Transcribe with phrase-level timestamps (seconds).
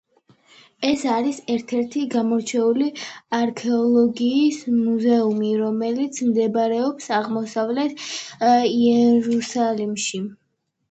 [0.87, 2.87] ეს არის ერთ-ერთი გამორჩეული
[3.39, 8.05] არქეოლოგიის მუზეუმი, რომელიც მდებარეობს აღმოსავლეთ
[8.83, 10.29] იერუსალიმში.